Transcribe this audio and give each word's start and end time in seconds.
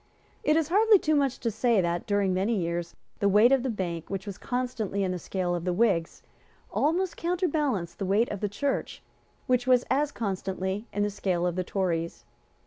It 0.43 0.55
is 0.55 0.69
hardly 0.69 0.97
too 0.97 1.13
much 1.13 1.37
to 1.41 1.51
say 1.51 1.79
that, 1.79 2.07
during 2.07 2.33
many 2.33 2.55
years, 2.57 2.95
the 3.19 3.29
weight 3.29 3.51
of 3.51 3.61
the 3.61 3.69
Bank, 3.69 4.09
which 4.09 4.25
was 4.25 4.39
constantly 4.39 5.03
in 5.03 5.11
the 5.11 5.19
scale 5.19 5.53
of 5.53 5.63
the 5.63 5.73
Whigs, 5.73 6.23
almost 6.71 7.15
counterbalanced 7.15 7.99
the 7.99 8.05
weight 8.07 8.29
of 8.31 8.39
the 8.39 8.49
Church, 8.49 9.03
which 9.45 9.67
was 9.67 9.85
as 9.91 10.11
constantly 10.11 10.87
in 10.91 11.03
the 11.03 11.11
scale 11.11 11.45
of 11.45 11.55
the 11.55 11.63
Tories. 11.63 12.25